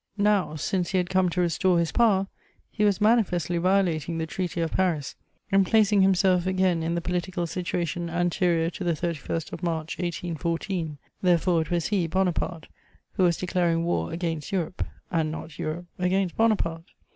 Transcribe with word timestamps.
Now, 0.17 0.55
since 0.55 0.89
he 0.89 0.97
had 0.97 1.11
come 1.11 1.29
to 1.29 1.41
restore 1.41 1.77
his 1.77 1.91
power, 1.91 2.25
he 2.71 2.83
was 2.83 2.99
manifestly 2.99 3.59
violating 3.59 4.17
the 4.17 4.25
Treaty 4.25 4.59
of 4.61 4.71
Paris 4.71 5.13
and 5.51 5.63
placing 5.63 6.01
himself 6.01 6.47
again 6.47 6.81
in 6.81 6.95
the 6.95 7.01
political 7.01 7.45
situation 7.45 8.09
anterior 8.09 8.71
to 8.71 8.83
the 8.83 8.93
31st 8.93 9.53
of 9.53 9.61
March 9.61 9.99
1814: 9.99 10.97
therefore 11.21 11.61
it 11.61 11.69
was 11.69 11.89
he, 11.89 12.07
Bonaparte, 12.07 12.67
who 13.11 13.21
was 13.21 13.37
declaring 13.37 13.83
war 13.83 14.11
against 14.11 14.51
Europe, 14.51 14.83
and 15.11 15.31
not 15.31 15.59
Europe 15.59 15.85
against 15.99 16.35
Bonaparte. 16.35 16.89